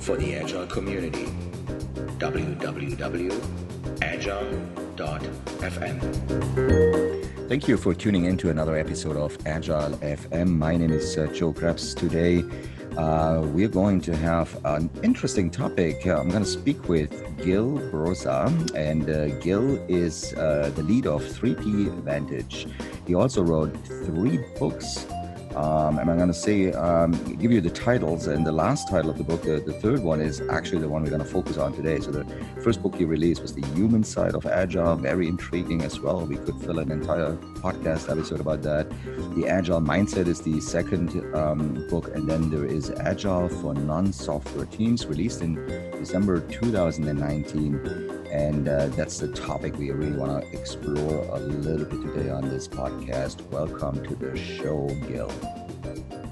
[0.00, 1.26] for the Agile community.
[2.18, 3.48] www.agile.fm.
[7.48, 10.48] Thank you for tuning in to another episode of Agile FM.
[10.48, 11.94] My name is uh, Joe Krebs.
[11.94, 12.44] Today,
[12.98, 16.06] uh, we're going to have an interesting topic.
[16.06, 21.06] Uh, I'm going to speak with Gil Broza, and uh, Gil is uh, the lead
[21.06, 22.66] of 3P Vantage.
[23.06, 25.06] He also wrote three books
[25.58, 28.28] um, and I'm going to say, um, give you the titles.
[28.28, 31.02] And the last title of the book, uh, the third one, is actually the one
[31.02, 31.98] we're going to focus on today.
[31.98, 32.24] So the
[32.62, 36.24] first book you released was The Human Side of Agile, very intriguing as well.
[36.24, 37.32] We could fill an entire
[37.64, 38.88] podcast episode about that.
[39.34, 42.14] The Agile Mindset is the second um, book.
[42.14, 45.56] And then there is Agile for Non Software Teams, released in
[45.98, 48.17] December 2019.
[48.30, 52.48] And uh, that's the topic we really want to explore a little bit today on
[52.50, 53.40] this podcast.
[53.50, 55.30] Welcome to the show, Gil.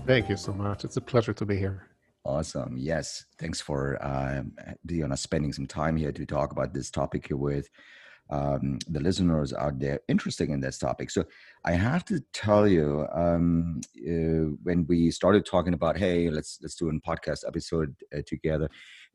[0.07, 0.85] Thank you so much.
[0.85, 1.87] It's a pleasure to be here.
[2.25, 2.77] Awesome.
[2.77, 3.25] Yes.
[3.39, 4.53] Thanks for um,
[4.85, 7.71] know, spending some time here to talk about this topic here with
[8.31, 11.11] um, the listeners out there interested in this topic.
[11.11, 11.25] So
[11.65, 16.75] I have to tell you, um, uh, when we started talking about, hey, let's let's
[16.75, 18.69] do a podcast episode uh, together,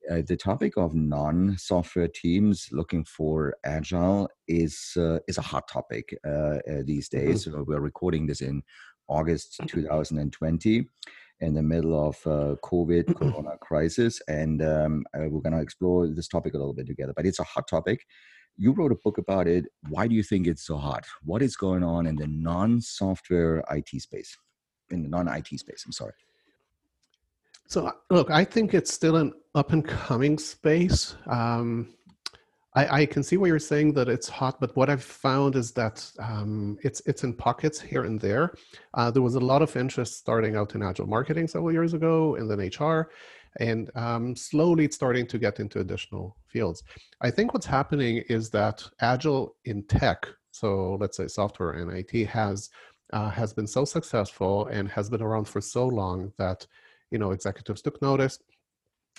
[0.09, 6.17] uh, the topic of non-software teams looking for agile is uh, is a hot topic
[6.25, 7.27] uh, uh these mm-hmm.
[7.27, 7.45] days.
[7.45, 7.63] Mm-hmm.
[7.65, 8.63] we're recording this in
[9.07, 10.87] August 2020,
[11.41, 13.13] in the middle of uh, COVID mm-hmm.
[13.13, 17.13] Corona crisis, and um, uh, we're going to explore this topic a little bit together.
[17.15, 18.05] But it's a hot topic.
[18.57, 19.65] You wrote a book about it.
[19.89, 21.05] Why do you think it's so hot?
[21.23, 24.37] What is going on in the non-software IT space?
[24.89, 26.13] In the non-IT space, I'm sorry.
[27.71, 31.15] So, look, I think it's still an up and coming space.
[31.25, 31.93] Um,
[32.75, 35.71] I, I, can see what you're saying that it's hot, but what I've found is
[35.71, 38.53] that um, it's it's in pockets here and there.
[38.93, 42.35] Uh, there was a lot of interest starting out in agile marketing several years ago,
[42.35, 43.09] and then HR,
[43.61, 46.83] and um, slowly it's starting to get into additional fields.
[47.21, 52.27] I think what's happening is that agile in tech, so let's say software and IT,
[52.27, 52.69] has
[53.13, 56.67] uh, has been so successful and has been around for so long that
[57.11, 58.39] you know executives took notice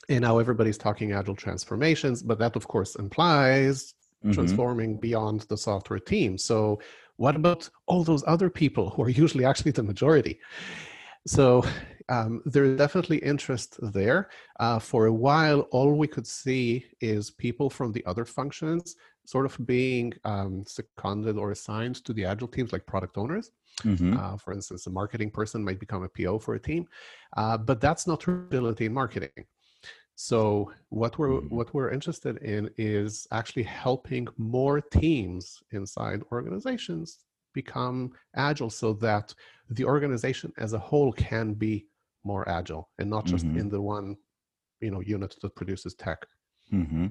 [0.09, 3.95] and now everybody's talking agile transformations but that of course implies
[4.25, 4.33] mm-hmm.
[4.33, 6.81] transforming beyond the software team so
[7.17, 10.41] what about all those other people who are usually actually the majority
[11.27, 11.65] so
[12.13, 14.29] um, there's definitely interest there.
[14.61, 19.47] Uh, for a while, all we could see is people from the other functions sort
[19.47, 23.51] of being um, seconded or assigned to the agile teams like product owners.
[23.85, 24.17] Mm-hmm.
[24.19, 26.87] Uh, for instance, a marketing person might become a PO for a team,
[27.37, 29.47] uh, but that's not ability in marketing.
[30.15, 31.57] So what we're mm-hmm.
[31.57, 37.21] what we're interested in is actually helping more teams inside organizations
[37.55, 39.35] become agile, so that
[39.71, 41.87] the organization as a whole can be
[42.25, 43.59] more agile and not just mm-hmm.
[43.59, 44.17] in the one
[44.81, 46.27] you know unit that produces tech.
[46.73, 47.07] Mm-hmm.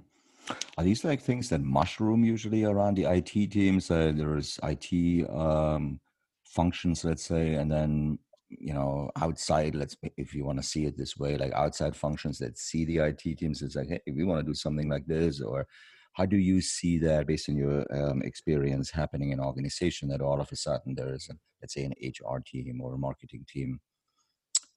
[0.78, 3.92] Are these like things that mushroom usually around the IT teams?
[3.92, 6.00] Uh, there is IT um,
[6.46, 8.18] functions, let's say, and then
[8.60, 12.38] you know outside let's if you want to see it this way like outside functions
[12.38, 15.40] that see the it teams it's like hey we want to do something like this
[15.40, 15.66] or
[16.14, 20.42] how do you see that based on your um, experience happening in organization that all
[20.42, 23.80] of a sudden there is a, let's say an hr team or a marketing team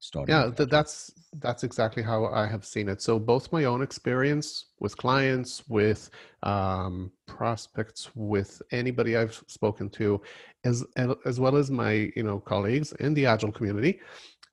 [0.05, 3.01] starting yeah th- that's that's exactly how i have seen it.
[3.03, 6.11] So both my own experience with clients with
[6.43, 10.21] um, prospects with anybody i've spoken to
[10.65, 10.85] as
[11.25, 14.01] as well as my you know colleagues in the agile community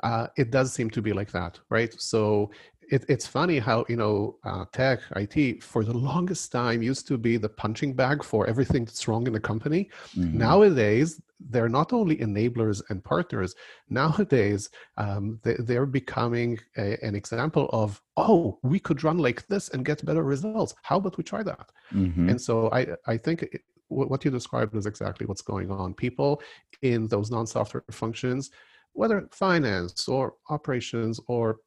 [0.04, 1.94] uh, it does seem to be like that right?
[2.02, 2.52] So
[2.92, 7.18] it, it's funny how you know uh, tech IT for the longest time used to
[7.18, 9.90] be the punching bag for everything that's wrong in the company.
[10.16, 10.38] Mm-hmm.
[10.38, 13.56] Nowadays, they're not only enablers and partners.
[13.90, 19.70] Nowadays, um, they, are becoming a, an example of oh, we could run like this
[19.70, 20.76] and get better results.
[20.84, 21.72] How about we try that?
[21.94, 22.30] Mm-hmm.
[22.30, 23.44] And so I I think.
[23.44, 23.62] It,
[23.94, 25.94] what you described is exactly what's going on.
[25.94, 26.42] People
[26.82, 28.50] in those non-software functions,
[28.94, 31.58] whether finance or operations or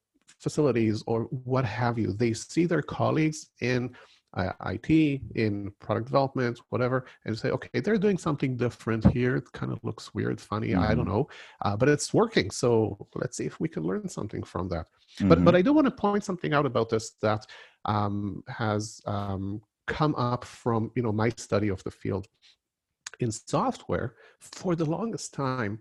[0.44, 2.08] facilities or what have you.
[2.12, 3.80] They see their colleagues in
[4.34, 4.90] uh, IT,
[5.34, 9.36] in product development, whatever, and say, okay, they're doing something different here.
[9.36, 10.90] It kind of looks weird, funny, mm-hmm.
[10.90, 11.22] I don't mm-hmm.
[11.22, 11.28] know,
[11.62, 12.50] uh, but it's working.
[12.50, 14.86] So let's see if we can learn something from that.
[14.86, 15.28] Mm-hmm.
[15.28, 17.46] But but I do want to point something out about this that
[17.84, 22.26] um, has um, come up from you know my study of the field
[23.20, 24.08] in software.
[24.40, 25.74] For the longest time,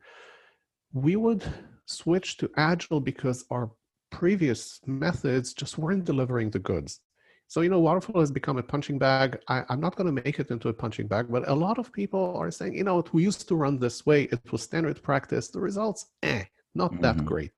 [1.06, 1.44] we would
[1.86, 3.71] switch to agile because our
[4.13, 7.00] previous methods just weren't delivering the goods.
[7.48, 9.39] So, you know, waterfall has become a punching bag.
[9.48, 11.92] I, am not going to make it into a punching bag, but a lot of
[11.92, 14.24] people are saying, you know, we used to run this way.
[14.24, 15.50] It was standard practice.
[15.50, 16.44] The results, eh,
[16.74, 17.01] not mm-hmm.
[17.01, 17.57] that great.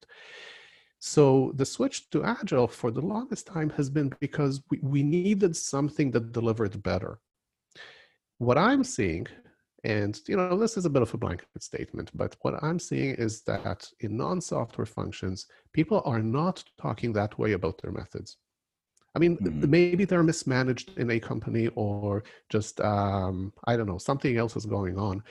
[0.99, 5.55] So the switch to Agile for the longest time has been because we, we needed
[5.55, 7.19] something that delivered better.
[8.37, 9.27] What I'm seeing,
[9.85, 13.13] and you know, this is a bit of a blanket statement, but what I'm seeing
[13.15, 18.37] is that in non-software functions, people are not talking that way about their methods.
[19.15, 19.69] I mean, mm-hmm.
[19.69, 24.65] maybe they're mismanaged in a company or just, um, I don't know, something else is
[24.65, 25.23] going on.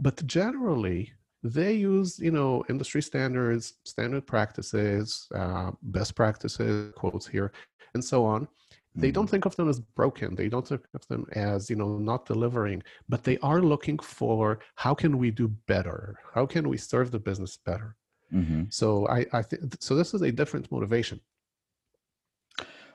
[0.00, 1.12] But generally,
[1.44, 7.52] they use you know industry standards standard practices uh, best practices quotes here
[7.94, 8.48] and so on.
[8.94, 9.30] They don't mm-hmm.
[9.30, 10.34] think of them as broken.
[10.34, 14.58] They don't think of them as you know not delivering but they are looking for
[14.74, 16.18] how can we do better?
[16.34, 17.96] How can we serve the business better?
[18.30, 18.64] Mm-hmm.
[18.68, 21.18] so i i think so this is a different motivation.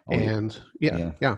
[0.07, 1.11] Oh, and yeah, yeah.
[1.21, 1.35] yeah.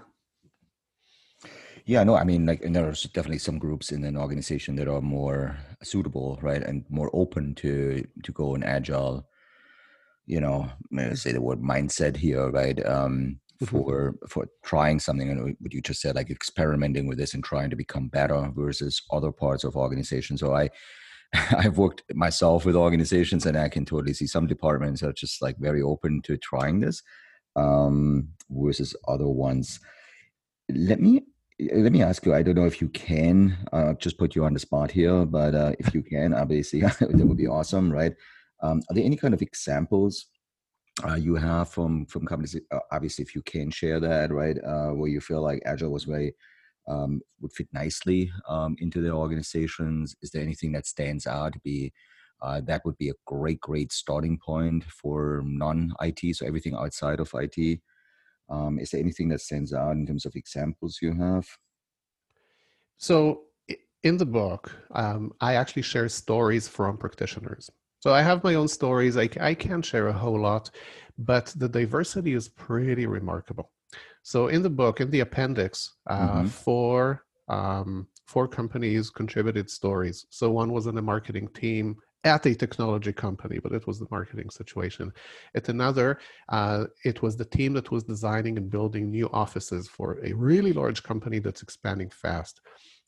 [1.88, 5.02] Yeah, no, I mean, like, and are definitely some groups in an organization that are
[5.02, 9.28] more suitable, right, and more open to to go an agile,
[10.26, 10.68] you know,
[11.14, 13.66] say the word mindset here, right, um, mm-hmm.
[13.66, 17.70] for for trying something, and what you just said, like experimenting with this and trying
[17.70, 20.40] to become better versus other parts of organizations.
[20.40, 20.70] So I.
[21.58, 25.58] I've worked myself with organizations, and I can totally see some departments are just like
[25.58, 27.02] very open to trying this,
[27.56, 29.80] um, versus other ones.
[30.70, 31.24] Let me
[31.72, 34.54] let me ask you i don't know if you can uh, just put you on
[34.54, 38.14] the spot here but uh, if you can obviously that would be awesome right
[38.62, 40.26] um, are there any kind of examples
[41.04, 44.90] uh, you have from from companies uh, obviously if you can share that right uh,
[44.90, 46.34] where you feel like agile was very
[46.88, 51.60] um, would fit nicely um, into the organizations is there anything that stands out to
[51.60, 51.92] be
[52.42, 57.34] uh, that would be a great great starting point for non-it so everything outside of
[57.34, 57.80] it
[58.50, 61.48] um, is there anything that stands out in terms of examples you have?
[62.98, 63.44] So
[64.04, 67.70] in the book, um, I actually share stories from practitioners.
[68.06, 69.18] So I have my own stories.
[69.18, 70.70] I, I can't share a whole lot,
[71.18, 73.72] but the diversity is pretty remarkable.
[74.22, 76.46] So in the book, in the appendix, uh, mm-hmm.
[76.46, 80.28] four um, four companies contributed stories.
[80.30, 84.08] So one was in the marketing team, at a technology company, but it was the
[84.12, 85.12] marketing situation.
[85.56, 86.20] At another,
[86.50, 90.74] uh, it was the team that was designing and building new offices for a really
[90.74, 92.62] large company that's expanding fast.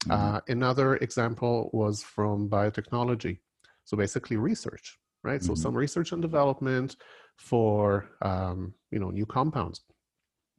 [0.06, 0.12] Mm-hmm.
[0.12, 3.40] Uh, another example was from biotechnology.
[3.88, 5.40] So basically research, right?
[5.40, 5.48] Mm-hmm.
[5.48, 6.98] So some research and development
[7.38, 9.80] for, um, you know, new compounds.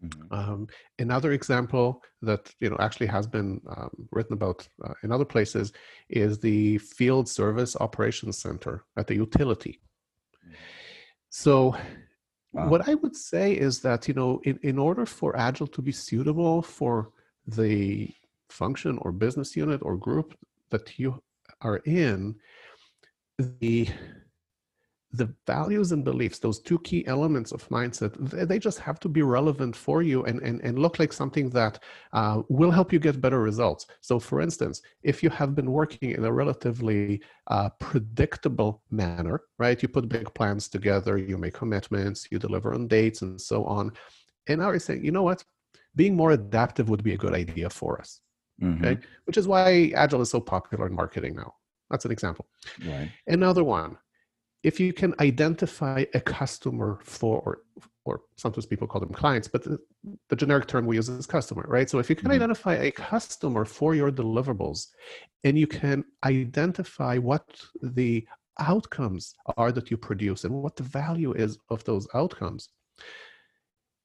[0.03, 0.35] Mm-hmm.
[0.35, 0.67] Um,
[0.99, 5.73] another example that you know actually has been um, written about uh, in other places
[6.09, 9.81] is the field service operations center at the utility.
[10.47, 10.55] Mm-hmm.
[11.31, 11.77] So,
[12.53, 12.69] wow.
[12.69, 15.93] what I would say is that you know in, in order for Agile to be
[15.93, 17.11] suitable for
[17.47, 18.09] the
[18.49, 20.39] function or business unit or group
[20.71, 21.21] that you
[21.61, 22.37] are in,
[23.39, 23.89] the
[25.13, 28.13] the values and beliefs those two key elements of mindset
[28.47, 31.83] they just have to be relevant for you and and, and look like something that
[32.13, 33.87] uh, will help you get better results.
[34.03, 39.81] So for instance if you have been working in a relatively uh, predictable manner right?
[39.83, 43.93] You put big plans together you make commitments you deliver on dates and so on.
[44.47, 45.43] And now you're saying you know what?
[45.97, 48.21] Being more adaptive would be a good idea for us.
[48.63, 48.85] Mm-hmm.
[48.85, 49.01] okay?
[49.25, 51.55] Which is why agile is so popular in marketing now
[51.91, 52.47] that's an example.
[52.87, 53.11] Right.
[53.27, 53.99] Another one
[54.63, 57.59] if you can identify a customer for or,
[58.05, 59.79] or sometimes people call them clients but the,
[60.29, 61.89] the, generic term we use is customer right?
[61.89, 62.37] So if you can mm-hmm.
[62.37, 64.89] identify a customer for your deliverables
[65.45, 67.45] and you can identify what
[67.83, 68.27] the
[68.59, 72.71] outcomes are that you produce and what the value is of those outcomes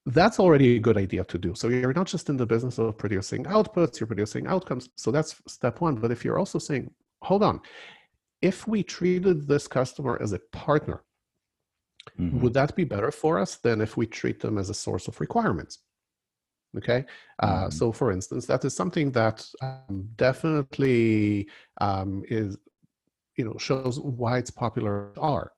[0.08, 1.56] that's already a good idea to do.
[1.56, 4.90] So you're not just in the business of producing outputs you're producing outcomes.
[4.98, 5.96] So that's step one.
[5.96, 6.92] But if you're also saying
[7.24, 7.60] hold on
[8.44, 11.02] if we treated this customer as a partner,
[12.20, 12.42] mm-hmm.
[12.42, 15.20] would that be better for us than if we treat them as a source of
[15.22, 15.80] requirements?
[16.78, 17.06] Okay,
[17.40, 17.70] uh, mm-hmm.
[17.70, 21.48] so for instance, that is something that um, definitely
[21.80, 22.58] um, is,
[23.38, 25.54] you know, shows why it's popular R,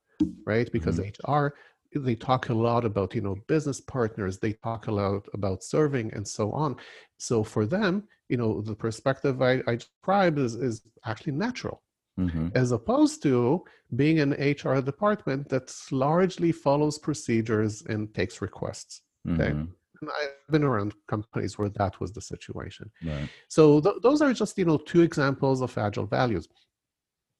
[0.45, 0.72] right?
[0.72, 1.31] Because mm-hmm.
[1.31, 1.55] HR
[2.03, 6.13] they talk a lot about you know business partners they talk a lot about serving
[6.13, 6.75] and so on
[7.17, 11.81] so for them you know the perspective i, I describe is, is actually natural
[12.19, 12.47] mm-hmm.
[12.55, 13.63] as opposed to
[13.95, 19.01] being an HR department that largely follows procedures and takes requests.
[19.27, 19.51] Okay.
[19.51, 19.71] Mm-hmm.
[20.01, 22.91] And I've been around companies where that was the situation.
[23.03, 23.29] Right.
[23.47, 26.47] So th- those are just you know two examples of agile values.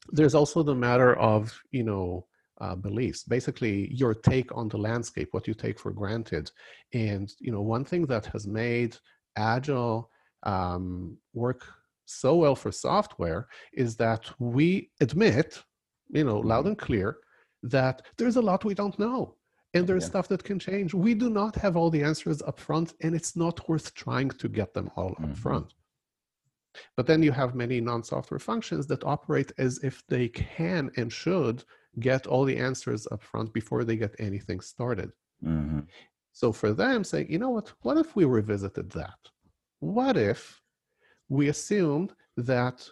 [0.10, 2.26] There's also the matter of you know
[2.62, 6.50] uh, beliefs basically your take on the landscape what you take for granted
[6.94, 8.96] and you know one thing that has made
[9.36, 10.10] agile
[10.44, 11.66] um, work
[12.06, 15.64] so well for software is that we admit,
[16.10, 16.70] you know, loud mm-hmm.
[16.70, 17.18] and clear,
[17.64, 19.36] that there's a lot we don't know.
[19.74, 20.14] and there's yeah.
[20.14, 20.94] stuff that can change.
[20.94, 24.48] We do not have all the answers up front, and it's not worth trying to
[24.48, 25.26] get them all mm-hmm.
[25.26, 25.74] up front.
[26.96, 31.58] But then you have many non-software functions that operate as if they can and should
[32.00, 35.12] get all the answers up front before they get anything started.
[35.44, 35.82] Mm-hmm.
[36.34, 39.20] So for them, saying, you know what, what if we revisited that?
[39.80, 40.62] What if
[41.30, 42.88] we assumed that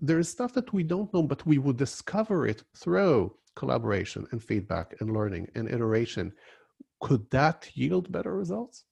[0.00, 4.42] there is stuff that we don't know, but we would discover it through collaboration and
[4.42, 6.32] feedback and learning and iteration.
[7.00, 8.84] Could that yield better results?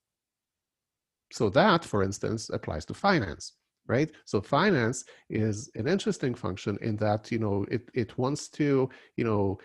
[1.31, 3.53] So that, for instance, applies to finance,
[3.87, 4.11] right?
[4.25, 9.23] So finance is an interesting function in that, you know, it, it wants to, you
[9.23, 9.59] know,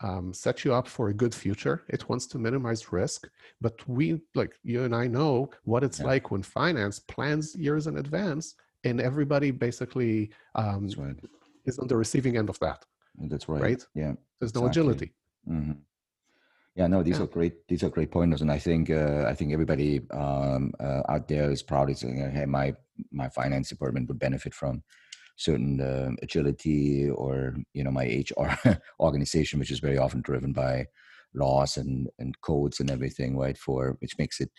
[0.00, 1.84] um, set you up for a good future.
[1.88, 3.28] It wants to minimize risk,
[3.60, 6.06] but we, like you and I know what it's yeah.
[6.06, 11.16] like when finance plans years in advance and everybody basically um, right.
[11.64, 12.84] is on the receiving end of that.
[13.18, 13.62] That's right.
[13.62, 13.86] Right.
[13.94, 14.14] Yeah.
[14.40, 15.12] There's no agility.
[15.48, 15.72] Mm-hmm.
[16.74, 17.24] Yeah, no, these yeah.
[17.24, 17.68] are great.
[17.68, 21.50] These are great pointers, and I think uh, I think everybody um, uh, out there
[21.50, 22.74] is probably saying, "Hey, my
[23.10, 24.82] my finance department would benefit from
[25.36, 28.56] certain uh, agility, or you know, my HR
[29.00, 30.86] organization, which is very often driven by
[31.34, 33.58] laws and and codes and everything, right?
[33.58, 34.50] For which makes it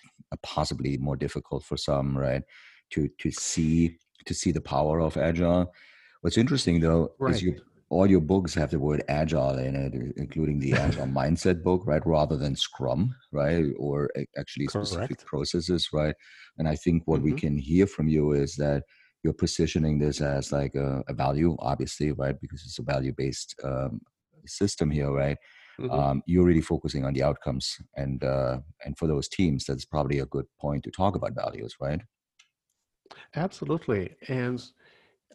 [0.43, 2.43] possibly more difficult for some, right,
[2.91, 5.73] to to see to see the power of agile.
[6.21, 7.33] What's interesting though right.
[7.33, 7.59] is you
[7.93, 12.05] all your books have the word agile in it, including the agile mindset book, right?
[12.05, 13.65] Rather than Scrum, right?
[13.77, 15.25] Or actually specific Correct.
[15.25, 16.15] processes, right?
[16.57, 17.35] And I think what mm-hmm.
[17.35, 18.83] we can hear from you is that
[19.23, 22.39] you're positioning this as like a, a value, obviously, right?
[22.39, 24.01] Because it's a value based um,
[24.45, 25.37] system here, right?
[25.79, 25.91] Mm-hmm.
[25.91, 30.19] Um, you're really focusing on the outcomes, and uh, and for those teams, that's probably
[30.19, 31.99] a good point to talk about values, right?
[33.35, 34.63] Absolutely, and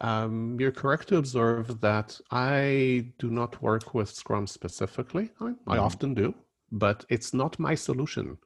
[0.00, 5.31] um, you're correct to observe that I do not work with Scrum specifically.
[5.40, 5.55] I.
[5.67, 6.35] I often do,
[6.71, 8.38] but it's not my solution.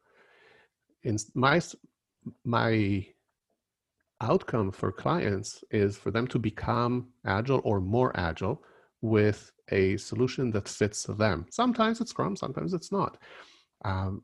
[1.02, 1.60] In my
[2.44, 3.06] my
[4.20, 8.62] outcome for clients is for them to become agile or more agile
[9.00, 11.46] with a solution that fits them.
[11.50, 13.18] Sometimes it's Scrum, sometimes it's not.
[13.84, 14.22] Um,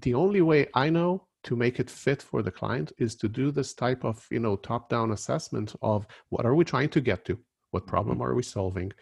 [0.00, 3.50] the only way I know to make it fit for the client is to do
[3.50, 7.24] this type of you know top down assessment of what are we trying to get
[7.24, 7.38] to
[7.70, 8.26] what problem mm-hmm.
[8.26, 8.92] are we solving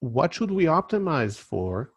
[0.00, 1.92] what should we optimize for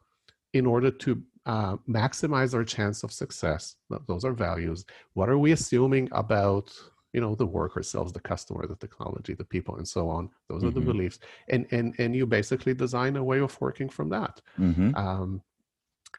[0.54, 3.76] in order to uh, maximize our chance of success
[4.08, 6.72] those are values what are we assuming about
[7.14, 10.60] you know the work ourselves the customer the technology the people and so on those
[10.60, 10.68] mm-hmm.
[10.68, 10.92] are the mm-hmm.
[10.92, 14.94] beliefs and and and you basically design a way of working from that mm-hmm.
[14.96, 15.42] um,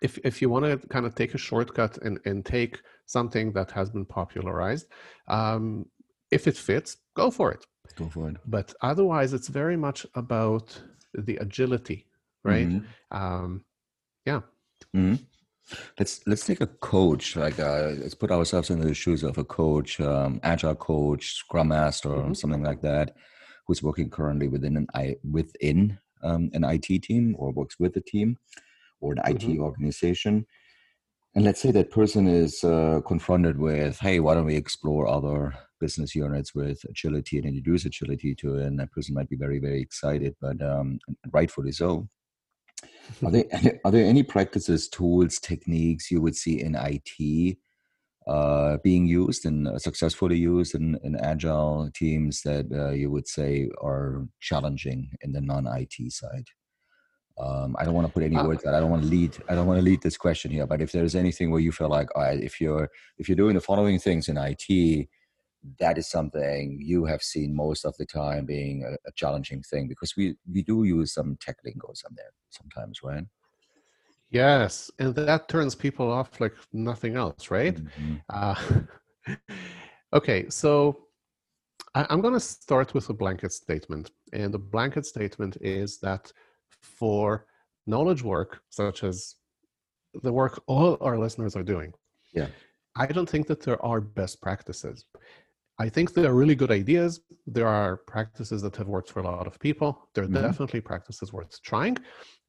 [0.03, 3.71] if if you want to kind of take a shortcut and and take something that
[3.71, 4.87] has been popularized
[5.29, 5.87] um,
[6.31, 7.65] if it fits go for it
[7.97, 10.81] go for it but otherwise it's very much about
[11.15, 12.07] the agility
[12.45, 13.17] right mm-hmm.
[13.17, 13.65] um,
[14.25, 14.41] yeah
[14.95, 15.17] mm-hmm.
[15.99, 19.45] let's let's take a coach like uh, let's put ourselves into the shoes of a
[19.45, 22.31] coach um, agile coach scrum master mm-hmm.
[22.31, 23.17] or something like that
[23.67, 28.01] who's working currently within an i within um, an it team or works with a
[28.01, 28.37] team
[29.01, 29.53] or an mm-hmm.
[29.53, 30.47] IT organization.
[31.35, 35.55] And let's say that person is uh, confronted with, hey, why don't we explore other
[35.79, 38.67] business units with agility and introduce agility to it?
[38.67, 40.99] And that person might be very, very excited, but um,
[41.33, 42.09] rightfully so.
[43.25, 43.45] Are there
[43.85, 47.59] are there any practices, tools, techniques you would see in IT
[48.27, 53.27] uh, being used and uh, successfully used in, in agile teams that uh, you would
[53.27, 56.47] say are challenging in the non-IT side?
[57.41, 59.37] Um, I don't want to put any uh, words that I don't want to lead.
[59.49, 60.67] I don't want to lead this question here.
[60.67, 63.55] But if there's anything where you feel like, all right, if you're if you're doing
[63.55, 65.09] the following things in IT,
[65.79, 69.89] that is something you have seen most of the time being a, a challenging thing
[69.89, 73.25] because we we do use some tech lingo some there sometimes, right?
[74.31, 77.77] Yes, and that turns people off like nothing else, right?
[77.77, 78.17] Mm-hmm.
[78.29, 79.35] Uh,
[80.13, 81.07] okay, so
[81.95, 86.33] I, I'm going to start with a blanket statement, and the blanket statement is that
[86.83, 87.47] for
[87.87, 89.37] knowledge work, such as
[90.23, 91.93] the work all our listeners are doing.
[92.35, 92.49] Yeah.
[92.97, 95.05] I don't think that there are best practices.
[95.79, 97.21] I think there are really good ideas.
[97.47, 100.09] There are practices that have worked for a lot of people.
[100.15, 100.43] There are mm-hmm.
[100.43, 101.97] definitely practices worth trying,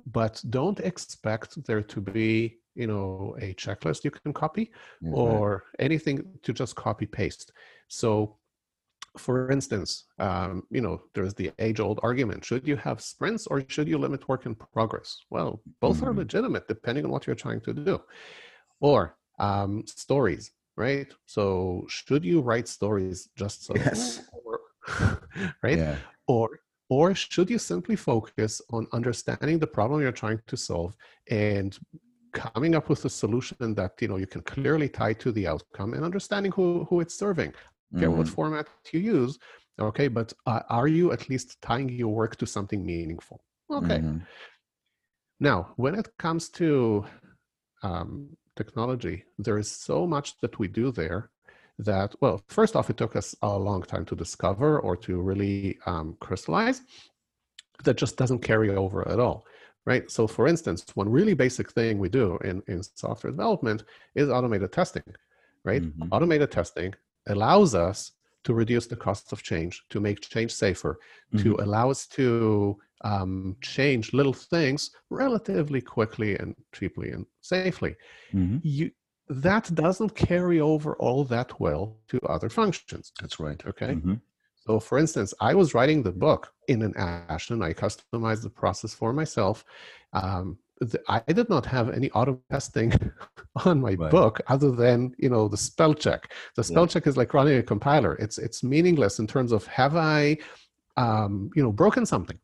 [0.05, 4.71] but don't expect there to be, you know, a checklist you can copy
[5.01, 5.13] mm-hmm.
[5.13, 7.53] or anything to just copy paste.
[7.87, 8.37] So
[9.17, 13.87] for instance, um, you know, there's the age-old argument: should you have sprints or should
[13.87, 15.17] you limit work in progress?
[15.29, 16.07] Well, both mm-hmm.
[16.07, 18.01] are legitimate depending on what you're trying to do.
[18.79, 21.07] Or um, stories, right?
[21.25, 23.73] So, should you write stories just so?
[23.75, 24.21] Yes.
[24.43, 24.59] Or,
[25.63, 25.77] right?
[25.77, 25.95] Yeah.
[26.27, 30.93] Or or should you simply focus on understanding the problem you're trying to solve
[31.29, 31.79] and
[32.33, 35.93] coming up with a solution that you know you can clearly tie to the outcome
[35.93, 37.53] and understanding who who it's serving
[37.99, 38.19] care mm-hmm.
[38.19, 39.39] what format you use
[39.79, 44.17] okay but uh, are you at least tying your work to something meaningful okay mm-hmm.
[45.39, 47.05] now when it comes to
[47.83, 51.29] um, technology there is so much that we do there
[51.79, 55.77] that well first off it took us a long time to discover or to really
[55.85, 56.81] um, crystallize
[57.83, 59.45] that just doesn't carry over at all
[59.85, 60.09] right?
[60.11, 63.83] So for instance, one really basic thing we do in, in software development
[64.15, 65.03] is automated testing,
[65.63, 65.81] right?
[65.81, 66.09] Mm-hmm.
[66.11, 66.93] Automated testing
[67.31, 68.11] allows us
[68.43, 70.99] to reduce the cost of change, to make change safer,
[71.33, 71.43] mm-hmm.
[71.43, 77.95] to allow us to um, change little things relatively quickly and cheaply and safely.
[78.33, 78.57] Mm-hmm.
[78.63, 78.91] You,
[79.29, 83.11] that doesn't carry over all that well to other functions.
[83.19, 83.61] That's right.
[83.65, 83.93] Okay.
[83.93, 84.15] Mm-hmm.
[84.55, 87.63] So, for instance, I was writing the book in an Ashton.
[87.63, 89.65] I customized the process for myself.
[90.13, 90.57] Um,
[91.07, 92.91] I did not have any auto testing
[93.65, 94.11] on my right.
[94.11, 96.31] book other than you know the spell check.
[96.55, 96.87] The spell yeah.
[96.87, 98.15] check is like running a compiler.
[98.15, 100.37] It's it's meaningless in terms of have I
[100.97, 102.39] um, you know broken something.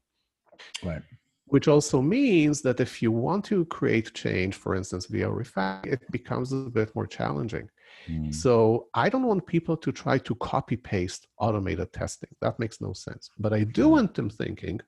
[0.84, 1.02] Right.
[1.46, 6.12] Which also means that if you want to create change, for instance, via refactor, it
[6.12, 7.70] becomes a bit more challenging.
[8.10, 8.36] Mm.
[8.36, 12.30] So I don't want people to try to copy paste automated testing.
[12.42, 13.30] That makes no sense.
[13.40, 14.82] But I do want them thinking,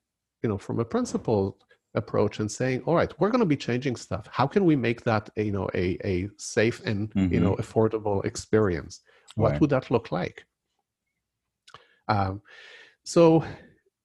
[0.43, 1.63] you know, from a principled
[1.95, 4.27] approach and saying, all right, we're going to be changing stuff.
[4.31, 7.33] How can we make that, you know, a, a safe and, mm-hmm.
[7.33, 7.61] you know, mm-hmm.
[7.61, 9.01] affordable experience?
[9.35, 9.61] What right.
[9.61, 10.45] would that look like?
[12.07, 12.41] Um,
[13.03, 13.43] so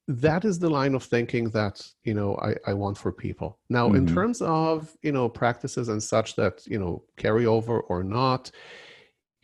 [0.09, 3.87] that is the line of thinking that you know I, I want for people now
[3.87, 3.97] mm-hmm.
[3.97, 8.51] in terms of you know practices and such that you know carry over or not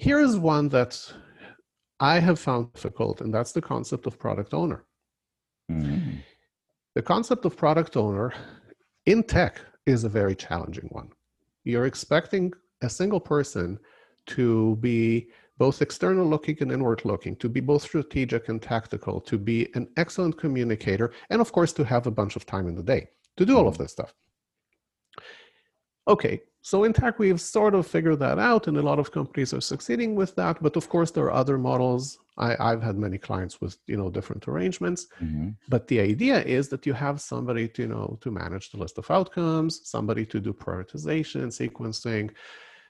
[0.01, 1.13] here is one that
[2.01, 4.87] I have found difficult, and that's the concept of product owner.
[6.95, 8.33] The concept of product owner
[9.07, 11.11] in tech is a very challenging one.
[11.63, 13.79] You're expecting a single person
[14.27, 19.39] to be both external looking and inward looking, to be both strategic and tactical, to
[19.39, 22.83] be an excellent communicator, and of course, to have a bunch of time in the
[22.83, 24.13] day to do all of this stuff.
[26.09, 29.55] Okay, so in tech, we've sort of figured that out, and a lot of companies
[29.55, 30.63] are succeeding with that.
[30.63, 32.19] But of course, there are other models.
[32.37, 35.07] I, have had many clients with you know different arrangements.
[35.23, 35.51] Mm-hmm.
[35.69, 38.99] But the idea is that you have somebody to you know to manage the list
[38.99, 42.31] of outcomes, somebody to do prioritization, sequencing,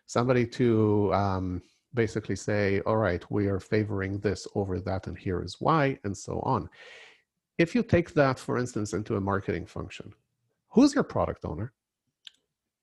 [0.07, 1.63] somebody to um,
[1.95, 6.17] basically say, all right, we are favoring this over that, and here is why, and
[6.17, 6.69] so on.
[7.59, 10.13] If you take that, for instance, into a marketing function,
[10.71, 11.73] who's your product owner?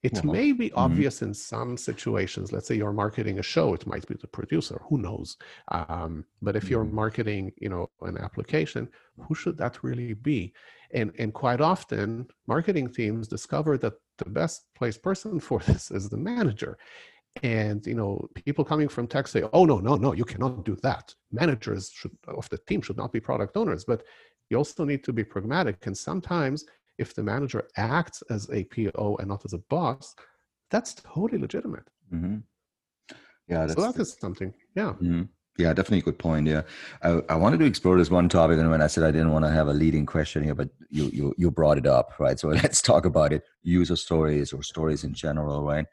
[0.03, 0.31] It uh-huh.
[0.31, 1.25] may be obvious mm-hmm.
[1.25, 2.51] in some situations.
[2.51, 4.81] Let's say you're marketing a show, it might be the producer.
[4.89, 5.37] Who knows?
[5.69, 6.95] Um, but if you're mm-hmm.
[6.95, 8.89] marketing, you know, an application,
[9.27, 10.53] who should that really be?
[10.91, 16.09] And and quite often, marketing teams discover that the best placed person for this is
[16.09, 16.77] the manager.
[17.43, 20.75] And you know, people coming from tech say, "Oh no, no, no, you cannot do
[20.83, 21.13] that.
[21.31, 24.03] Managers should, of the team should not be product owners." But
[24.49, 26.65] you also need to be pragmatic, and sometimes
[26.97, 30.15] if the manager acts as a PO and not as a boss,
[30.71, 31.87] that's totally legitimate.
[32.13, 32.37] Mm-hmm.
[33.47, 34.53] Yeah, so that is something.
[34.75, 34.93] Yeah.
[34.93, 35.23] Mm-hmm.
[35.57, 36.45] Yeah, definitely a good point.
[36.45, 36.61] Yeah,
[37.01, 39.43] I, I wanted to explore this one topic, and when I said I didn't want
[39.45, 42.39] to have a leading question here, but you you you brought it up, right?
[42.39, 43.43] So let's talk about it.
[43.63, 45.85] User stories or stories in general, right?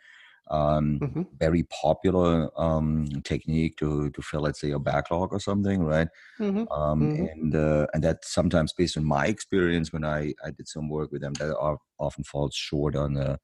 [0.50, 1.22] Um, mm-hmm.
[1.38, 6.08] very popular um, technique to to fill, let's say, a backlog or something, right?
[6.38, 6.70] Mm-hmm.
[6.72, 7.24] Um, mm-hmm.
[7.24, 11.12] And uh, and that sometimes, based on my experience, when I I did some work
[11.12, 13.38] with them, that are, often falls short on the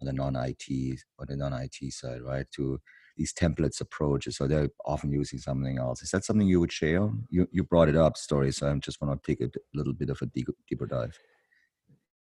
[0.00, 2.46] on the non IT on the non IT side, right?
[2.56, 2.80] To
[3.16, 6.02] these templates approaches, so they're often using something else.
[6.02, 7.08] Is that something you would share?
[7.28, 10.10] You you brought it up, story, so I'm just want to take a little bit
[10.10, 11.16] of a deeper dive.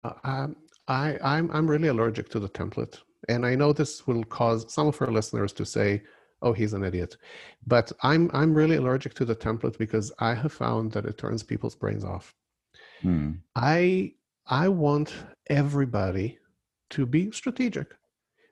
[0.02, 0.56] Uh, um,
[0.88, 4.86] I I'm I'm really allergic to the template and I know this will cause some
[4.88, 6.02] of our listeners to say,
[6.42, 7.16] "Oh, he's an idiot,"
[7.66, 11.42] but I'm I'm really allergic to the template because I have found that it turns
[11.42, 12.34] people's brains off.
[13.02, 13.32] Hmm.
[13.54, 14.14] I
[14.46, 15.14] I want
[15.48, 16.38] everybody
[16.90, 17.94] to be strategic,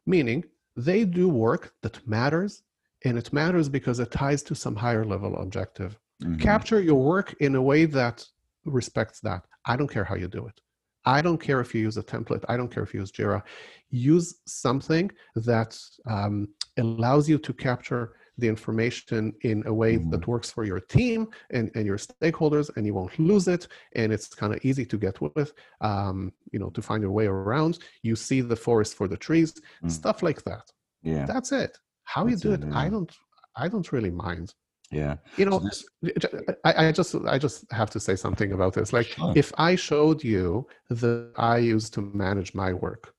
[0.07, 0.45] meaning
[0.77, 2.63] they do work that matters,
[3.05, 5.99] and it matters because it ties to some higher level objective.
[6.23, 6.39] Mm-hmm.
[6.39, 8.25] Capture your work in a way that
[8.65, 9.45] respects that.
[9.67, 10.61] I don't care how you do it.
[11.05, 12.45] I don't care if you use a template.
[12.49, 13.43] I don't care if you use Jira.
[13.91, 20.11] Use something that um, allows you to capture the information in a way mm-hmm.
[20.11, 24.13] that works for your team and, and your stakeholders and you won't lose it and
[24.13, 27.79] it's kind of easy to get with um, you know to find your way around
[28.03, 29.91] you see the forest for the trees mm.
[29.91, 30.65] stuff like that
[31.03, 32.79] yeah that's it how that's you do it, it yeah.
[32.79, 33.13] i don't
[33.57, 34.53] i don't really mind
[34.91, 36.27] yeah you know so this...
[36.65, 39.33] I, I, just i just have to say something about this like sure.
[39.35, 43.15] if i showed you the i use to manage my work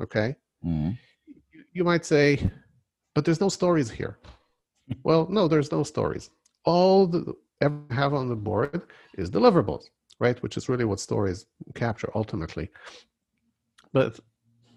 [0.00, 0.92] okay mm-hmm.
[1.72, 2.50] you might say,
[3.14, 4.18] but there's no stories here.
[5.02, 6.30] well, no, there's no stories.
[6.64, 8.82] All the ever have on the board
[9.16, 9.84] is deliverables,
[10.20, 10.40] right?
[10.42, 12.70] Which is really what stories capture ultimately.
[13.92, 14.20] But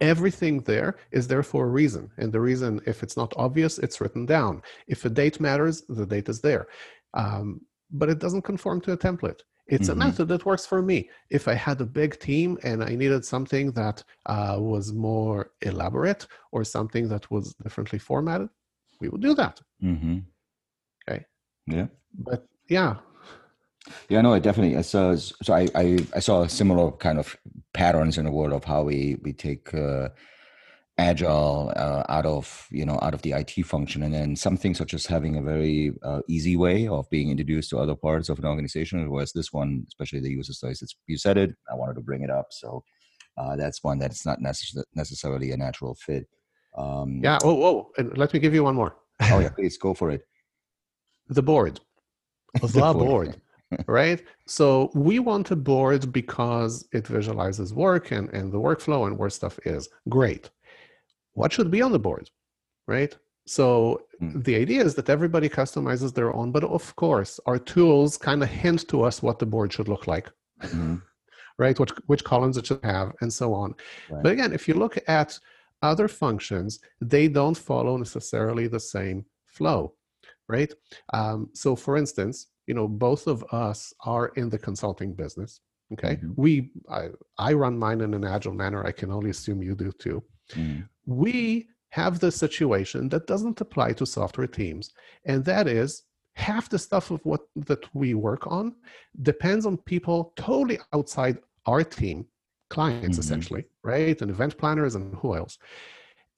[0.01, 2.09] everything there is there for a reason.
[2.17, 4.61] And the reason, if it's not obvious, it's written down.
[4.87, 6.67] If a date matters, the date is there.
[7.13, 9.41] Um, but it doesn't conform to a template.
[9.67, 10.01] It's mm-hmm.
[10.01, 11.09] a method that works for me.
[11.29, 16.25] If I had a big team and I needed something that uh, was more elaborate
[16.51, 18.49] or something that was differently formatted,
[18.99, 19.61] we would do that.
[19.83, 20.19] Mm-hmm.
[21.07, 21.25] Okay.
[21.67, 21.87] Yeah.
[22.17, 22.95] But yeah.
[24.09, 24.81] Yeah, no, definitely.
[24.83, 25.15] Saw.
[25.15, 27.35] So I, I, I saw similar kind of
[27.73, 30.09] patterns in the world of how we we take uh,
[30.97, 34.77] agile uh, out of you know out of the IT function, and then some things
[34.77, 38.39] such as having a very uh, easy way of being introduced to other parts of
[38.39, 39.09] an organization.
[39.09, 41.55] Whereas this one, especially the user stories, it's, you said it.
[41.71, 42.83] I wanted to bring it up, so
[43.37, 46.27] uh, that's one that's not necess- necessarily a natural fit.
[46.77, 47.39] Um, yeah.
[47.43, 47.91] Oh, whoa!
[47.97, 48.95] And let me give you one more.
[49.21, 50.21] oh yeah, please go for it.
[51.29, 51.79] The board,
[52.61, 53.41] the, the board.
[53.87, 54.21] Right?
[54.47, 59.29] So we want a board because it visualizes work and, and the workflow and where
[59.29, 59.89] stuff is.
[60.07, 60.49] Great
[61.39, 62.29] what should be on the board,
[62.85, 63.15] right?
[63.45, 64.43] So mm.
[64.43, 68.49] the idea is that everybody customizes their own, but of course, our tools kind of
[68.49, 70.29] hint to us what the board should look like,
[70.61, 70.95] mm-hmm.
[71.57, 71.79] right?
[71.79, 73.73] Which which columns it should have, and so on.
[74.09, 74.23] Right.
[74.23, 75.39] But again, if you look at
[75.81, 79.93] other functions, they don't follow necessarily the same flow,
[80.49, 80.71] right?
[81.13, 85.51] Um, so, for instance, you know, both of us are in the consulting business.
[85.93, 86.33] Okay, mm-hmm.
[86.43, 86.51] we
[86.99, 87.03] I,
[87.37, 88.81] I run mine in an agile manner.
[88.85, 90.17] I can only assume you do too.
[90.53, 94.91] Mm we have the situation that doesn't apply to software teams,
[95.25, 96.03] and that is
[96.35, 98.75] half the stuff of what that we work on
[99.23, 102.25] depends on people totally outside our team,
[102.69, 103.19] clients mm-hmm.
[103.21, 104.21] essentially, right?
[104.21, 105.57] And event planners and who else.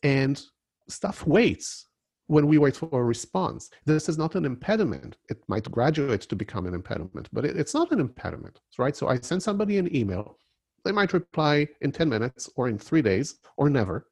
[0.04, 0.42] And
[0.88, 1.88] stuff waits
[2.32, 3.70] when we wait for a response.
[3.86, 5.18] This is not an impediment.
[5.30, 8.96] It might graduate to become an impediment, but it, it's not an impediment, right?
[8.96, 10.38] So I send somebody an email.
[10.86, 14.08] They might reply in 10 minutes or in three days or never.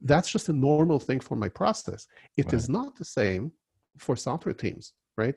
[0.00, 2.06] That's just a normal thing for my process.
[2.36, 2.54] It right.
[2.54, 3.50] is not the same
[3.98, 5.34] for software teams, right?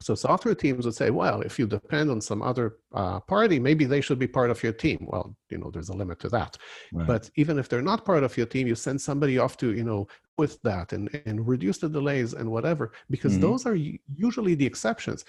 [0.00, 3.84] So software teams would say, well, if you depend on some other uh, party, maybe
[3.84, 5.06] they should be part of your team.
[5.08, 6.56] Well, you know, there's a limit to that.
[6.92, 7.06] Right.
[7.06, 9.84] But even if they're not part of your team, you send somebody off to, you
[9.84, 13.42] know, with that and, and reduce the delays and whatever, because mm-hmm.
[13.42, 15.24] those are usually the exceptions.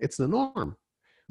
[0.00, 0.76] It's the norm.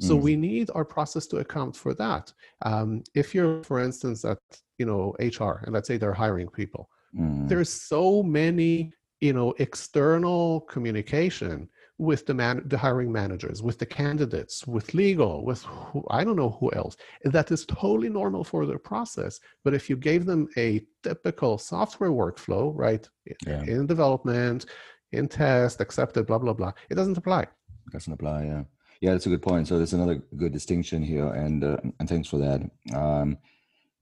[0.00, 0.22] So mm.
[0.22, 2.32] we need our process to account for that.
[2.62, 4.38] Um, if you're, for instance, at
[4.78, 7.48] you know HR, and let's say they're hiring people, mm.
[7.48, 11.68] there's so many you know external communication
[12.02, 16.40] with the man, the hiring managers, with the candidates, with legal, with who, I don't
[16.42, 16.96] know who else.
[17.22, 19.38] That is totally normal for their process.
[19.62, 23.08] But if you gave them a typical software workflow, right,
[23.46, 23.62] yeah.
[23.62, 24.66] in development,
[25.12, 27.46] in test, accepted, blah blah blah, it doesn't apply.
[27.92, 28.64] Doesn't apply, yeah.
[29.00, 29.68] Yeah, that's a good point.
[29.68, 32.60] So there's another good distinction here, and uh, and thanks for that.
[32.96, 33.38] Um,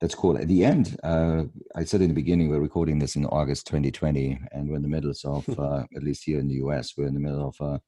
[0.00, 0.38] that's cool.
[0.38, 1.44] At the end, uh,
[1.76, 4.88] I said in the beginning, we're recording this in August 2020, and we're in the
[4.88, 7.78] middle of, uh, at least here in the US, we're in the middle of uh,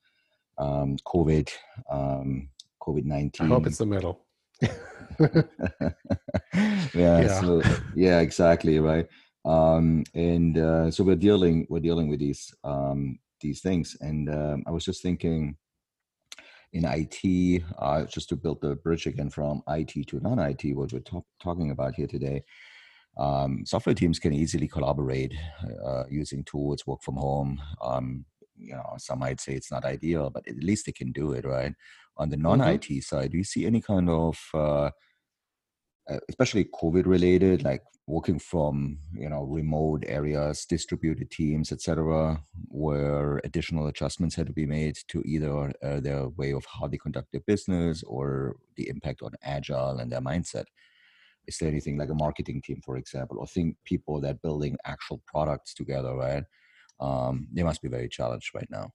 [0.62, 1.50] um, COVID,
[1.90, 2.50] um,
[2.82, 3.46] COVID 19.
[3.46, 4.26] I hope it's the middle.
[4.60, 5.40] yeah,
[6.94, 7.40] yeah.
[7.40, 7.62] So,
[7.94, 9.06] yeah, exactly, right.
[9.46, 13.96] Um, and uh, so we're dealing, we're dealing with these, um, these things.
[14.00, 15.56] And um, I was just thinking,
[16.72, 21.00] in IT, uh, just to build the bridge again from IT to non-IT, what we're
[21.00, 22.42] talk- talking about here today,
[23.18, 25.34] um, software teams can easily collaborate
[25.84, 27.60] uh, using tools, work from home.
[27.82, 28.24] Um,
[28.56, 31.44] you know, some might say it's not ideal, but at least they can do it,
[31.44, 31.74] right?
[32.16, 33.00] On the non-IT mm-hmm.
[33.00, 34.90] side, do you see any kind of uh,
[36.28, 43.86] especially COVID related, like working from you know remote areas, distributed teams, etc., where additional
[43.86, 47.42] adjustments had to be made to either uh, their way of how they conduct their
[47.46, 50.64] business or the impact on agile and their mindset.
[51.46, 55.20] Is there anything like a marketing team, for example, or think people that building actual
[55.26, 56.44] products together, right?
[57.00, 58.92] Um, they must be very challenged right now.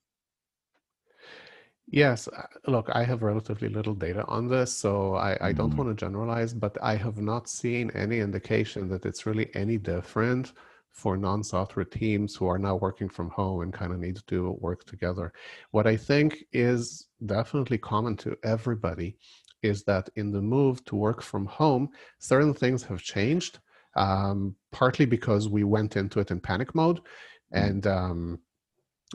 [1.89, 5.77] Yes, uh, look, I have relatively little data on this, so I, I don't mm-hmm.
[5.77, 10.51] want to generalize, but I have not seen any indication that it's really any different
[10.89, 14.83] for non-software teams who are now working from home and kind of need to work
[14.83, 15.31] together.
[15.71, 19.15] What I think is definitely common to everybody
[19.61, 23.59] is that in the move to work from home, certain things have changed,
[23.95, 27.63] um, partly because we went into it in panic mode, mm-hmm.
[27.63, 28.39] and um,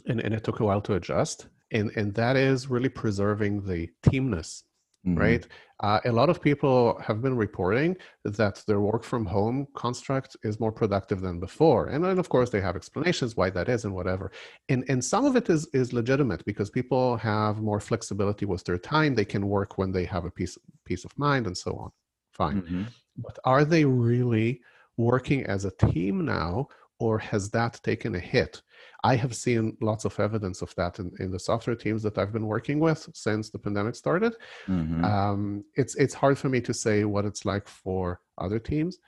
[0.07, 3.89] and, and it took a while to adjust and and that is really preserving the
[4.05, 4.63] teamness
[5.07, 5.19] mm-hmm.
[5.19, 5.47] right?
[5.81, 10.61] Uh, a lot of people have been reporting that their work from home construct is
[10.61, 11.89] more productive than before.
[11.89, 14.31] And then, of course, they have explanations why that is and whatever.
[14.69, 18.79] And, and some of it is, is legitimate because people have more flexibility with their
[18.79, 19.15] time.
[19.15, 21.91] They can work when they have a peace, peace of mind and so on.
[22.33, 22.63] Fine.
[22.63, 22.83] Mm-hmm.
[23.19, 24.61] But are they really
[24.97, 26.69] working as a team now,
[27.01, 28.63] or has that taken a hit?
[29.05, 32.33] I have seen lots of evidence of that in, in the software teams that I've
[32.33, 34.35] been working with since the pandemic started.
[34.69, 35.05] Mm-hmm.
[35.05, 38.99] Um, it's it's hard for me to say what it's like for other teams.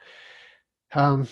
[0.95, 1.29] Um,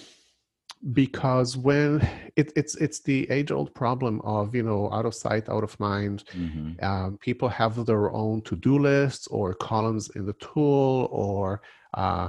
[0.93, 5.49] because when it, it's it's the age old problem of you know out of sight
[5.49, 6.85] out of mind mm-hmm.
[6.85, 11.63] um, people have their own to-do lists or columns in the tool or
[11.95, 12.29] uh,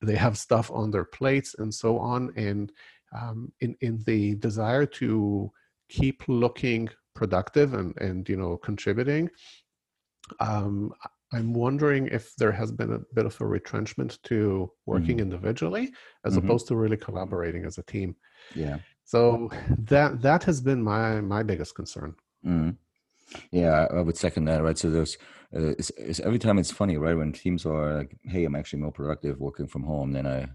[0.00, 2.72] they have stuff on their plates and so on and
[3.18, 5.50] um, in in the desire to
[5.88, 9.28] keep looking productive and and you know contributing
[10.40, 10.92] um,
[11.32, 15.32] i'm wondering if there has been a bit of a retrenchment to working mm-hmm.
[15.32, 15.92] individually
[16.24, 16.46] as mm-hmm.
[16.46, 18.16] opposed to really collaborating as a team
[18.54, 22.14] yeah so that that has been my my biggest concern
[22.46, 22.70] mm-hmm.
[23.50, 25.18] yeah i would second that right so there's
[25.54, 28.80] uh, it's, it's, every time it's funny right when teams are like hey i'm actually
[28.80, 30.48] more productive working from home than i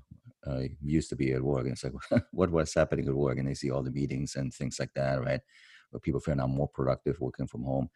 [0.50, 1.94] I used to be at work, and it's like,
[2.32, 3.38] what was happening at work?
[3.38, 5.42] And they see all the meetings and things like that, right?
[5.92, 7.90] Where people feel now more productive working from home.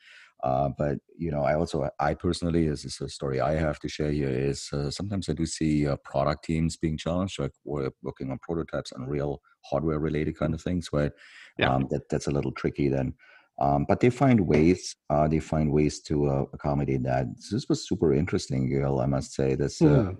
[0.44, 3.90] Uh, but you know, I also, I personally, this is a story I have to
[3.90, 4.30] share here.
[4.30, 8.40] Is uh, sometimes I do see uh, product teams being challenged, like we're working on
[8.40, 11.12] prototypes and real hardware-related kind of things, where
[11.58, 11.74] yeah.
[11.74, 13.14] um, that that's a little tricky then.
[13.60, 14.96] Um, but they find ways.
[15.10, 17.28] Uh, they find ways to uh, accommodate that.
[17.38, 19.00] So this was super interesting, Gil.
[19.00, 19.80] I must say this.
[19.80, 20.18] Mm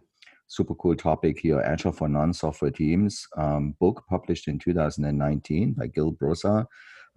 [0.52, 5.88] super cool topic here Agile for Non Software Teams um, book published in 2019 by
[5.88, 6.66] Gil Broza.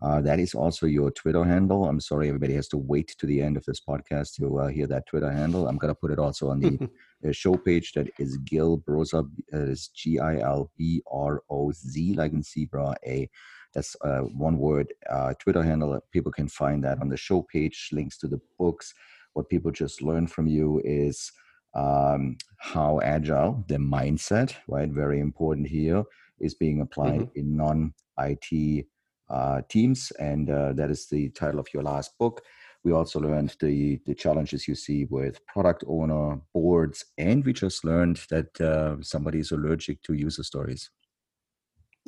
[0.01, 1.85] Uh, that is also your Twitter handle.
[1.87, 4.87] I'm sorry, everybody has to wait to the end of this podcast to uh, hear
[4.87, 5.67] that Twitter handle.
[5.67, 7.93] I'm going to put it also on the show page.
[7.95, 9.29] That is Gil Broza.
[9.51, 12.95] That is G I L B R O Z, like in zebra.
[13.05, 13.29] A
[13.75, 15.99] that's uh, one word uh, Twitter handle.
[16.13, 17.89] People can find that on the show page.
[17.91, 18.95] Links to the books.
[19.33, 21.33] What people just learned from you is
[21.75, 26.05] um, how agile the mindset, right, very important here,
[26.41, 27.39] is being applied mm-hmm.
[27.39, 28.87] in non-IT
[29.31, 32.43] uh, teams, and uh, that is the title of your last book.
[32.85, 37.85] We also learned the the challenges you see with product owner boards, and we just
[37.85, 40.91] learned that uh, somebody is allergic to user stories.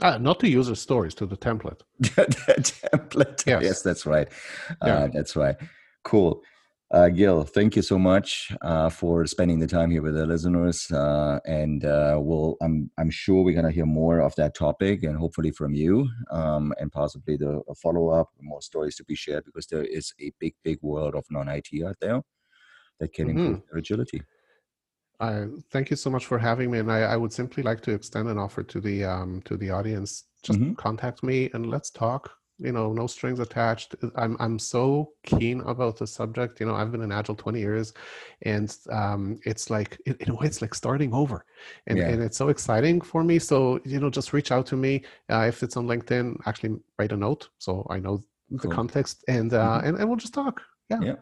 [0.02, 1.80] Uh, not to user stories, to the template.
[1.98, 2.26] the
[2.92, 3.46] template.
[3.46, 3.62] Yes.
[3.62, 4.28] yes, that's right.
[4.84, 4.94] Yeah.
[4.94, 5.56] Uh, that's right.
[6.04, 6.42] Cool.
[6.92, 10.88] Uh, Gil, thank you so much uh, for spending the time here with the listeners,
[10.92, 15.16] uh, and uh, we'll, I'm I'm sure we're gonna hear more of that topic, and
[15.16, 19.66] hopefully from you, um, and possibly the follow up, more stories to be shared, because
[19.66, 22.22] there is a big, big world of non IT out there
[23.00, 23.38] that can mm-hmm.
[23.38, 24.22] improve their agility.
[25.18, 27.90] I thank you so much for having me, and I, I would simply like to
[27.90, 30.24] extend an offer to the um, to the audience.
[30.44, 30.74] Just mm-hmm.
[30.74, 33.94] contact me and let's talk you know no strings attached.
[34.16, 37.92] I'm i'm so keen about the subject you know i've been in agile 20 years
[38.42, 41.44] and um it's like in a way it's like starting over.
[41.86, 42.08] And, yeah.
[42.08, 43.38] and it's so exciting for me.
[43.38, 47.12] So you know just reach out to me uh, if it's on linkedin actually write
[47.12, 49.88] a note so i know the context and uh mm-hmm.
[49.88, 50.62] and, and we'll just talk.
[50.88, 51.00] Yeah.
[51.02, 51.16] Yeah.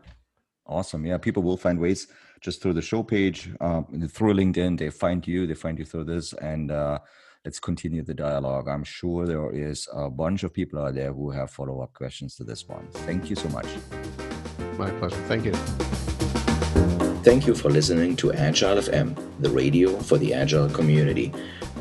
[0.67, 1.05] Awesome.
[1.05, 2.07] Yeah people will find ways
[2.41, 6.05] just through the show page um, through linkedin they find you they find you through
[6.05, 6.99] this and uh
[7.45, 8.69] let's continue the dialogue.
[8.69, 12.37] I'm sure there is a bunch of people out there who have follow up questions
[12.37, 12.87] to this one.
[13.07, 13.67] Thank you so much.
[14.79, 15.17] My pleasure.
[15.29, 15.53] Thank you.
[17.23, 21.33] Thank you for listening to Agile FM, the radio for the Agile community.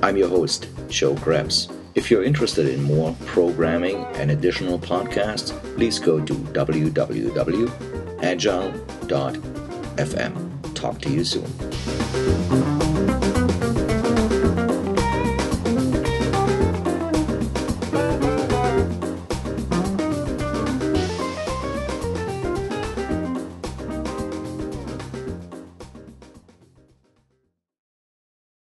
[0.02, 1.69] I'm your host, Joe Krebs.
[1.95, 6.93] If you're interested in more programming and additional podcasts, please go to www.agile.fm.
[10.73, 12.62] Talk to you soon.